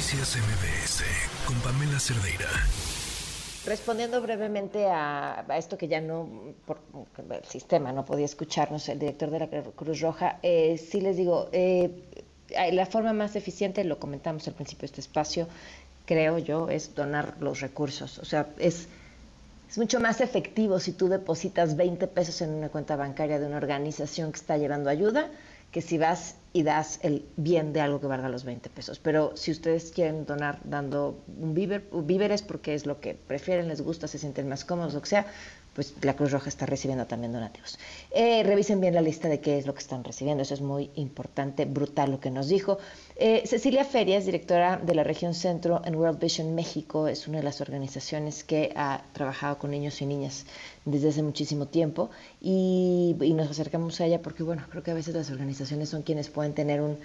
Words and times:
Noticias 0.00 0.38
MBS 0.38 1.02
con 1.44 1.56
Pamela 1.60 2.00
Cerdeira. 2.00 2.48
Respondiendo 3.66 4.22
brevemente 4.22 4.86
a, 4.86 5.44
esto 5.58 5.76
que 5.76 5.88
ya 5.88 6.00
no, 6.00 6.26
por 6.64 6.80
el 7.30 7.44
sistema 7.44 7.92
no 7.92 8.06
podía 8.06 8.24
escucharnos, 8.24 8.88
el 8.88 8.98
director 8.98 9.30
de 9.30 9.40
la 9.40 9.48
Cruz 9.76 10.00
Roja, 10.00 10.38
eh, 10.42 10.78
sí 10.78 11.02
les 11.02 11.18
digo, 11.18 11.50
eh, 11.52 11.90
la 12.72 12.86
forma 12.86 13.12
más 13.12 13.36
eficiente, 13.36 13.84
lo 13.84 13.98
comentamos 13.98 14.48
al 14.48 14.54
principio 14.54 14.80
de 14.80 14.86
este 14.86 15.00
espacio, 15.02 15.48
creo 16.06 16.38
yo, 16.38 16.70
es 16.70 16.94
donar 16.94 17.36
los 17.38 17.60
recursos. 17.60 18.18
O 18.20 18.24
sea, 18.24 18.48
es, 18.56 18.88
es 19.68 19.76
mucho 19.76 20.00
más 20.00 20.22
efectivo 20.22 20.80
si 20.80 20.92
tú 20.92 21.08
depositas 21.08 21.76
20 21.76 22.06
pesos 22.06 22.40
en 22.40 22.54
una 22.54 22.70
cuenta 22.70 22.96
bancaria 22.96 23.38
de 23.38 23.44
una 23.44 23.58
organización 23.58 24.32
que 24.32 24.38
está 24.38 24.56
llevando 24.56 24.88
ayuda 24.88 25.30
que 25.70 25.82
si 25.82 25.98
vas 25.98 26.34
y 26.52 26.62
das 26.62 26.98
el 27.02 27.24
bien 27.36 27.72
de 27.72 27.80
algo 27.80 28.00
que 28.00 28.06
valga 28.06 28.28
los 28.28 28.44
20 28.44 28.70
pesos. 28.70 28.98
Pero 28.98 29.36
si 29.36 29.50
ustedes 29.50 29.92
quieren 29.92 30.26
donar 30.26 30.58
dando 30.64 31.22
un 31.40 31.54
víver, 31.54 31.88
víveres 31.92 32.42
porque 32.42 32.74
es 32.74 32.86
lo 32.86 33.00
que 33.00 33.14
prefieren, 33.14 33.68
les 33.68 33.82
gusta, 33.82 34.08
se 34.08 34.18
sienten 34.18 34.48
más 34.48 34.64
cómodos, 34.64 34.94
lo 34.94 35.00
que 35.02 35.08
sea, 35.08 35.26
pues 35.74 35.94
la 36.02 36.14
Cruz 36.16 36.32
Roja 36.32 36.48
está 36.48 36.66
recibiendo 36.66 37.06
también 37.06 37.32
donativos. 37.32 37.78
Eh, 38.10 38.42
revisen 38.42 38.80
bien 38.80 38.94
la 38.94 39.00
lista 39.00 39.28
de 39.28 39.40
qué 39.40 39.58
es 39.58 39.66
lo 39.66 39.74
que 39.74 39.80
están 39.80 40.02
recibiendo, 40.02 40.42
eso 40.42 40.54
es 40.54 40.60
muy 40.60 40.90
importante, 40.96 41.64
brutal 41.64 42.10
lo 42.10 42.20
que 42.20 42.30
nos 42.30 42.48
dijo. 42.48 42.78
Eh, 43.16 43.42
Cecilia 43.46 43.84
Ferias, 43.84 44.26
directora 44.26 44.78
de 44.78 44.94
la 44.94 45.04
región 45.04 45.34
centro 45.34 45.82
en 45.84 45.94
World 45.94 46.18
Vision 46.18 46.54
México, 46.54 47.06
es 47.06 47.28
una 47.28 47.38
de 47.38 47.44
las 47.44 47.60
organizaciones 47.60 48.42
que 48.42 48.72
ha 48.74 49.02
trabajado 49.12 49.58
con 49.58 49.70
niños 49.70 50.00
y 50.02 50.06
niñas 50.06 50.44
desde 50.84 51.10
hace 51.10 51.22
muchísimo 51.22 51.66
tiempo 51.66 52.10
y, 52.40 53.14
nos 53.30 53.50
acercamos 53.50 54.00
a 54.00 54.06
ella 54.06 54.20
porque, 54.20 54.42
bueno, 54.42 54.64
creo 54.70 54.82
que 54.82 54.90
a 54.90 54.94
veces 54.94 55.14
las 55.14 55.30
organizaciones 55.30 55.88
son 55.88 56.02
quienes 56.02 56.28
pueden 56.28 56.39
tener 56.48 56.80
un, 56.80 56.98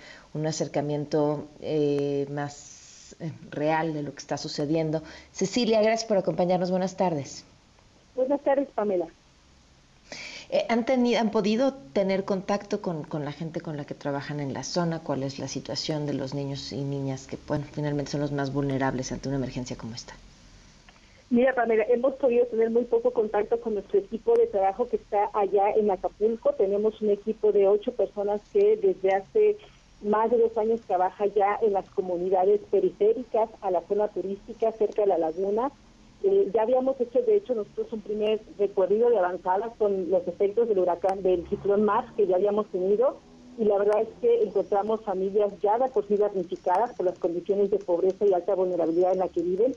acercamiento 0.45 1.47
eh, 1.61 2.27
más 2.29 3.15
real 3.51 3.93
de 3.93 4.03
lo 4.03 4.11
que 4.13 4.19
está 4.19 4.37
sucediendo. 4.37 5.01
Cecilia, 5.31 5.81
gracias 5.81 6.07
por 6.07 6.17
acompañarnos. 6.17 6.71
Buenas 6.71 6.97
tardes. 6.97 7.45
Buenas 8.15 8.41
tardes, 8.41 8.67
Pamela. 8.75 9.07
Eh, 10.49 10.65
¿han, 10.69 10.85
tenido, 10.85 11.19
¿Han 11.19 11.31
podido 11.31 11.73
tener 11.73 12.25
contacto 12.25 12.81
con, 12.81 13.03
con, 13.03 13.25
la 13.25 13.31
gente 13.31 13.61
con 13.61 13.77
la 13.77 13.85
que 13.85 13.95
trabajan 13.95 14.39
en 14.39 14.53
la 14.53 14.63
zona? 14.63 14.99
¿Cuál 14.99 15.23
es 15.23 15.39
la 15.39 15.47
situación 15.47 16.05
de 16.05 16.13
los 16.13 16.33
niños 16.33 16.71
y 16.71 16.81
niñas 16.81 17.27
que 17.27 17.37
bueno, 17.47 17.65
finalmente 17.71 18.11
son 18.11 18.21
los 18.21 18.31
más 18.31 18.53
vulnerables 18.53 19.11
ante 19.11 19.29
una 19.29 19.37
emergencia 19.37 19.75
como 19.75 19.95
esta? 19.95 20.13
Mira, 21.31 21.55
Pamela, 21.55 21.83
hemos 21.89 22.13
podido 22.15 22.45
tener 22.45 22.69
muy 22.69 22.83
poco 22.83 23.11
contacto 23.11 23.59
con 23.59 23.73
nuestro 23.73 23.99
equipo 23.99 24.35
de 24.35 24.45
trabajo 24.45 24.87
que 24.87 24.97
está 24.97 25.29
allá 25.33 25.71
en 25.71 25.89
Acapulco. 25.89 26.53
Tenemos 26.53 27.01
un 27.01 27.09
equipo 27.09 27.51
de 27.51 27.67
ocho 27.67 27.93
personas 27.93 28.41
que 28.53 28.77
desde 28.77 29.15
hace 29.15 29.57
más 30.03 30.29
de 30.29 30.37
dos 30.37 30.55
años 30.55 30.81
trabaja 30.81 31.25
ya 31.25 31.57
en 31.63 31.73
las 31.73 31.89
comunidades 31.89 32.61
periféricas, 32.69 33.49
a 33.61 33.71
la 33.71 33.81
zona 33.87 34.07
turística, 34.09 34.71
cerca 34.71 35.01
de 35.01 35.07
la 35.07 35.17
laguna. 35.17 35.71
Eh, 36.23 36.51
ya 36.53 36.61
habíamos 36.61 36.99
hecho, 37.01 37.21
de 37.23 37.37
hecho, 37.37 37.55
nosotros 37.55 37.91
un 37.93 38.01
primer 38.01 38.39
recorrido 38.59 39.09
de 39.09 39.17
avanzada 39.17 39.73
con 39.79 40.11
los 40.11 40.27
efectos 40.27 40.67
del 40.69 40.79
huracán, 40.79 41.23
del 41.23 41.47
ciclón 41.49 41.83
Mar 41.83 42.05
que 42.15 42.27
ya 42.27 42.35
habíamos 42.35 42.67
tenido, 42.67 43.17
y 43.57 43.65
la 43.65 43.79
verdad 43.79 44.01
es 44.01 44.09
que 44.21 44.43
encontramos 44.43 45.01
familias 45.01 45.51
ya 45.61 45.79
de 45.79 45.89
por 45.89 46.07
sí 46.07 46.17
damnificadas 46.17 46.93
por 46.95 47.05
las 47.05 47.17
condiciones 47.17 47.71
de 47.71 47.79
pobreza 47.79 48.25
y 48.25 48.33
alta 48.33 48.53
vulnerabilidad 48.53 49.13
en 49.13 49.19
la 49.19 49.29
que 49.29 49.41
viven, 49.41 49.73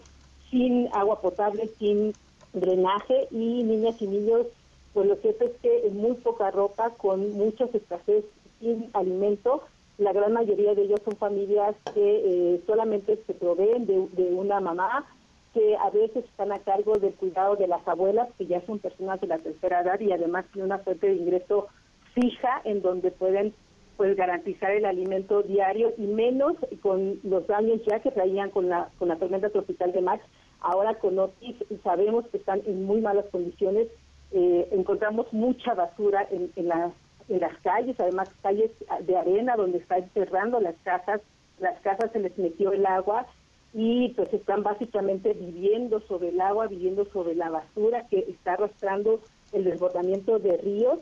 sin 0.51 0.89
agua 0.93 1.21
potable, 1.21 1.69
sin 1.79 2.13
drenaje, 2.53 3.29
y 3.31 3.63
niñas 3.63 4.01
y 4.01 4.07
niños, 4.07 4.47
pues 4.95 5.07
lo 5.07 5.17
cierto 5.17 5.45
es 5.45 5.53
que 5.63 5.87
en 5.87 5.97
muy 5.97 6.15
poca 6.15 6.51
ropa, 6.51 6.91
con 6.91 7.33
muchas 7.35 7.75
escasez, 7.75 8.25
sin 8.61 8.91
alimento, 8.95 9.63
la 9.99 10.13
gran 10.13 10.33
mayoría 10.33 10.75
de 10.75 10.83
ellos 10.83 11.01
son 11.05 11.17
familias 11.17 11.75
que 11.93 12.55
eh, 12.55 12.63
solamente 12.67 13.19
se 13.27 13.35
proveen 13.35 13.87
de 13.87 14.33
una 14.33 14.61
mamá, 14.61 15.07
que 15.55 15.77
a 15.77 15.91
veces 15.91 16.25
están 16.25 16.53
a 16.53 16.59
cargo 16.59 16.99
del 16.99 17.15
cuidado 17.15 17.57
de 17.57 17.67
las 17.67 17.87
abuelas, 17.89 18.29
que 18.37 18.47
ya 18.47 18.65
son 18.67 18.79
personas 18.79 19.21
de 19.21 19.27
la 19.27 19.39
tercera 19.39 19.81
edad 19.81 19.99
y 20.01 20.13
además 20.13 20.45
tienen 20.53 20.71
una 20.71 20.79
fuente 20.79 21.09
de 21.09 21.17
ingreso 21.17 21.69
fija 22.15 22.61
en 22.65 22.83
donde 22.83 23.11
pueden 23.11 23.55
pues 23.99 24.17
garantizar 24.17 24.71
el 24.71 24.85
alimento 24.85 25.43
diario 25.43 25.93
y 25.99 26.07
menos 26.07 26.55
con 26.83 27.19
los 27.25 27.49
daños 27.49 27.81
ya 27.85 27.99
que 27.99 28.13
traían 28.13 28.49
con 28.51 28.69
la 28.69 28.91
con 28.97 29.09
la 29.09 29.17
tormenta 29.17 29.51
tropical 29.51 29.91
de 29.91 30.01
Max. 30.01 30.25
Ahora 30.61 30.95
con 31.01 31.19
Otis 31.19 31.57
sabemos 31.83 32.25
que 32.29 32.37
están 32.37 32.63
en 32.65 32.85
muy 32.85 33.01
malas 33.01 33.27
condiciones. 33.33 33.89
Eh, 34.31 34.69
encontramos 34.71 35.33
mucha 35.33 35.75
basura 35.75 36.29
en, 36.31 36.53
en, 36.55 36.69
las, 36.69 36.93
en 37.29 37.41
las 37.41 37.57
calles, 37.59 37.99
además 37.99 38.31
calles 38.41 38.71
de 39.05 39.17
arena 39.17 39.57
donde 39.57 39.79
están 39.79 40.05
enterrando 40.05 40.61
las 40.61 40.77
casas. 40.85 41.21
Las 41.59 41.81
casas 41.81 42.13
se 42.13 42.21
les 42.21 42.39
metió 42.39 42.73
el 42.73 42.87
agua 42.87 43.27
y 43.75 44.11
pues 44.11 44.33
están 44.33 44.63
básicamente 44.63 45.33
viviendo 45.33 45.99
sobre 46.03 46.29
el 46.29 46.41
agua, 46.41 46.69
viviendo 46.69 47.05
sobre 47.07 47.35
la 47.35 47.51
basura 47.51 48.07
que 48.09 48.21
está 48.29 48.53
arrastrando 48.53 49.21
el 49.53 49.65
desbordamiento 49.65 50.39
de 50.39 50.57
ríos 50.59 51.01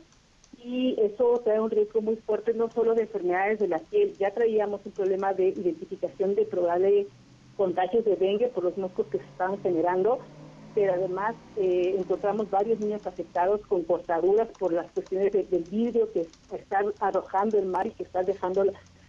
y 0.63 0.95
eso 0.99 1.41
trae 1.43 1.59
un 1.59 1.69
riesgo 1.69 2.01
muy 2.01 2.15
fuerte 2.17 2.53
no 2.53 2.69
solo 2.71 2.95
de 2.95 3.03
enfermedades 3.03 3.59
de 3.59 3.67
la 3.67 3.79
piel, 3.79 4.13
ya 4.13 4.33
traíamos 4.33 4.81
un 4.85 4.91
problema 4.91 5.33
de 5.33 5.49
identificación 5.49 6.35
de 6.35 6.45
probables 6.45 7.07
contagios 7.55 8.05
de 8.05 8.15
dengue 8.15 8.47
por 8.49 8.63
los 8.63 8.77
moscos 8.77 9.07
que 9.07 9.17
se 9.17 9.25
estaban 9.25 9.59
generando, 9.61 10.19
pero 10.75 10.93
además 10.93 11.35
eh, 11.55 11.95
encontramos 11.97 12.49
varios 12.51 12.79
niños 12.79 13.05
afectados 13.07 13.61
con 13.65 13.83
cortaduras 13.83 14.47
por 14.59 14.71
las 14.71 14.89
cuestiones 14.91 15.31
del 15.31 15.63
vidrio 15.63 16.11
que 16.11 16.27
está 16.53 16.83
arrojando 16.99 17.57
el 17.57 17.65
mar 17.65 17.87
y 17.87 17.91
que 17.91 18.03
está 18.03 18.21
dejando 18.21 18.63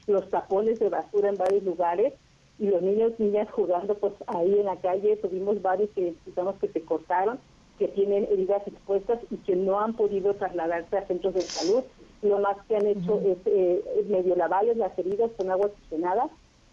los 0.06 0.30
tapones 0.30 0.78
de 0.78 0.88
basura 0.88 1.28
en 1.28 1.36
varios 1.36 1.62
lugares. 1.62 2.14
Y 2.58 2.68
los 2.68 2.82
niños 2.82 3.12
niñas 3.18 3.48
jugando 3.52 3.94
pues 3.98 4.14
ahí 4.26 4.58
en 4.58 4.64
la 4.64 4.76
calle, 4.76 5.16
tuvimos 5.16 5.60
varios 5.62 5.90
que 5.90 6.14
pensamos 6.24 6.56
que 6.56 6.68
se 6.68 6.80
cortaron, 6.80 7.38
que 7.78 7.88
tienen 7.88 8.26
heridas 8.30 8.66
expuestas 8.66 9.20
y 9.30 9.36
que 9.38 9.56
no 9.56 9.80
han 9.80 9.94
podido 9.94 10.34
trasladarse 10.34 10.98
a 10.98 11.06
centros 11.06 11.34
de 11.34 11.40
salud. 11.42 11.84
Lo 12.22 12.38
más 12.40 12.56
que 12.66 12.76
han 12.76 12.86
hecho 12.86 13.20
es 13.20 13.38
eh, 13.46 14.04
medio 14.08 14.34
lavarles 14.34 14.76
las 14.76 14.98
heridas 14.98 15.30
con 15.36 15.50
agua 15.50 15.66
oxigenada 15.66 16.28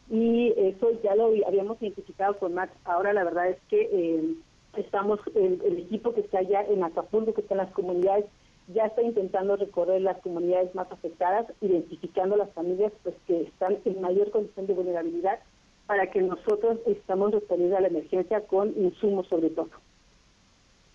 y 0.10 0.54
eso 0.58 0.90
ya 1.04 1.16
lo 1.16 1.32
habíamos 1.48 1.82
identificado 1.82 2.38
con 2.38 2.54
Max. 2.54 2.74
Ahora 2.84 3.14
la 3.14 3.24
verdad 3.24 3.50
es 3.50 3.58
que 3.70 3.90
eh, 3.92 4.36
estamos, 4.76 5.20
el, 5.36 5.62
el, 5.64 5.80
equipo 5.80 6.14
que 6.14 6.22
está 6.22 6.40
allá 6.40 6.64
en 6.64 6.84
Acapulco, 6.84 7.34
que 7.34 7.42
está 7.42 7.54
en 7.54 7.60
las 7.60 7.72
comunidades, 7.72 8.26
ya 8.68 8.86
está 8.86 9.02
intentando 9.02 9.56
recorrer 9.56 10.02
las 10.02 10.18
comunidades 10.22 10.74
más 10.74 10.92
afectadas, 10.92 11.46
identificando 11.62 12.36
las 12.36 12.52
familias 12.54 12.92
pues 13.04 13.16
que 13.28 13.44
están 13.44 13.78
en 13.86 14.02
mayor 14.02 14.32
condición 14.32 14.66
de 14.66 14.74
vulnerabilidad 14.74 15.40
para 15.86 16.10
que 16.10 16.22
nosotros 16.22 16.80
estamos 16.88 17.32
respondiendo 17.32 17.78
a 17.78 17.82
la 17.82 17.90
emergencia 17.90 18.42
con 18.42 18.74
insumos 18.78 19.28
sobre 19.28 19.50
todo. 19.52 19.70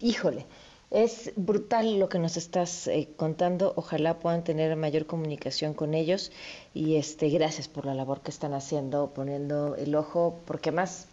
Híjole, 0.00 0.46
es 0.90 1.32
brutal 1.36 1.98
lo 1.98 2.08
que 2.08 2.18
nos 2.18 2.36
estás 2.36 2.88
eh, 2.88 3.08
contando. 3.16 3.74
Ojalá 3.76 4.18
puedan 4.18 4.42
tener 4.42 4.74
mayor 4.76 5.06
comunicación 5.06 5.74
con 5.74 5.94
ellos 5.94 6.32
y 6.74 6.96
este 6.96 7.28
gracias 7.28 7.68
por 7.68 7.86
la 7.86 7.94
labor 7.94 8.22
que 8.22 8.30
están 8.30 8.54
haciendo, 8.54 9.12
poniendo 9.14 9.76
el 9.76 9.94
ojo, 9.94 10.40
porque 10.46 10.72
más 10.72 11.06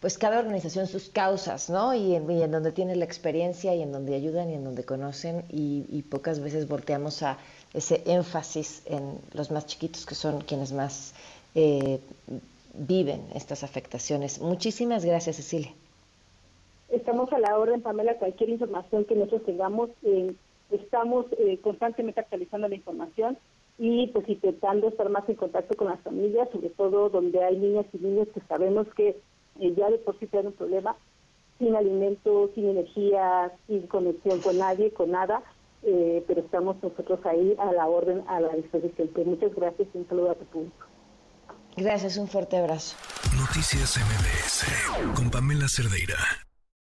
pues 0.00 0.16
cada 0.16 0.38
organización 0.38 0.86
sus 0.86 1.10
causas, 1.10 1.68
¿no? 1.68 1.94
Y 1.94 2.14
en, 2.14 2.50
donde 2.50 2.72
tiene 2.72 2.96
la 2.96 3.04
experiencia 3.04 3.74
y 3.74 3.82
en 3.82 3.92
donde 3.92 4.14
ayudan 4.14 4.50
y 4.50 4.54
en 4.54 4.64
donde 4.64 4.82
conocen 4.82 5.44
y, 5.50 6.02
pocas 6.08 6.40
veces 6.40 6.66
volteamos 6.66 7.22
a 7.22 7.36
ese 7.74 8.02
énfasis 8.06 8.82
en 8.86 9.18
los 9.34 9.50
más 9.50 9.66
chiquitos 9.66 10.06
que 10.06 10.14
son 10.14 10.40
quienes 10.40 10.72
más 10.72 11.12
eh, 11.54 12.00
viven 12.72 13.22
estas 13.34 13.62
afectaciones. 13.62 14.40
Muchísimas 14.40 15.04
gracias, 15.04 15.36
Cecilia. 15.36 15.74
Estamos 16.90 17.32
a 17.32 17.38
la 17.38 17.56
orden, 17.56 17.82
Pamela, 17.82 18.18
cualquier 18.18 18.50
información 18.50 19.04
que 19.04 19.14
nosotros 19.14 19.44
tengamos, 19.44 19.90
eh, 20.02 20.34
estamos 20.70 21.26
eh, 21.38 21.58
constantemente 21.62 22.20
actualizando 22.20 22.66
la 22.68 22.74
información 22.74 23.38
y 23.78 24.08
pues 24.08 24.28
intentando 24.28 24.88
estar 24.88 25.08
más 25.08 25.28
en 25.28 25.36
contacto 25.36 25.76
con 25.76 25.88
las 25.88 26.00
familias, 26.00 26.48
sobre 26.50 26.70
todo 26.70 27.08
donde 27.08 27.42
hay 27.44 27.56
niñas 27.56 27.86
y 27.92 27.98
niños 27.98 28.28
que 28.34 28.40
sabemos 28.48 28.88
que 28.96 29.16
eh, 29.60 29.74
ya 29.76 29.88
de 29.88 29.98
por 29.98 30.18
sí 30.18 30.26
tienen 30.26 30.48
un 30.48 30.52
problema, 30.54 30.96
sin 31.58 31.76
alimento, 31.76 32.50
sin 32.54 32.68
energía, 32.68 33.52
sin 33.68 33.86
conexión 33.86 34.40
con 34.40 34.58
nadie, 34.58 34.90
con 34.92 35.10
nada, 35.12 35.42
pero 35.82 36.40
estamos 36.40 36.76
nosotros 36.82 37.20
ahí 37.24 37.54
a 37.58 37.72
la 37.72 37.86
orden, 37.86 38.22
a 38.26 38.40
la 38.40 38.54
disposición. 38.54 39.08
Pues, 39.14 39.26
muchas 39.26 39.54
gracias 39.54 39.88
y 39.94 39.98
un 39.98 40.08
saludo 40.08 40.30
a 40.30 40.34
tu 40.34 40.44
público. 40.46 40.86
Gracias, 41.76 42.16
un 42.16 42.28
fuerte 42.28 42.56
abrazo. 42.56 42.96
Noticias 43.38 43.98
MBS 43.98 45.14
con 45.14 45.30
Pamela 45.30 45.68
Cerdeira. 45.68 46.16